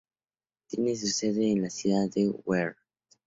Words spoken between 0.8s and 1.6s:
su sede